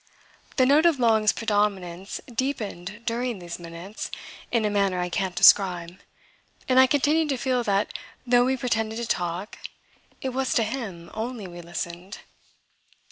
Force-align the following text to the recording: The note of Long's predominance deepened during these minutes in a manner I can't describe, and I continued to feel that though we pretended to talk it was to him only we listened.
The 0.55 0.65
note 0.65 0.87
of 0.87 0.99
Long's 0.99 1.31
predominance 1.31 2.19
deepened 2.25 3.03
during 3.05 3.37
these 3.37 3.59
minutes 3.59 4.09
in 4.51 4.65
a 4.65 4.69
manner 4.71 4.99
I 4.99 5.09
can't 5.09 5.35
describe, 5.35 5.99
and 6.67 6.79
I 6.79 6.87
continued 6.87 7.29
to 7.29 7.37
feel 7.37 7.63
that 7.65 7.93
though 8.25 8.43
we 8.45 8.57
pretended 8.57 8.95
to 8.95 9.05
talk 9.05 9.59
it 10.19 10.29
was 10.29 10.55
to 10.55 10.63
him 10.63 11.11
only 11.13 11.45
we 11.45 11.61
listened. 11.61 12.17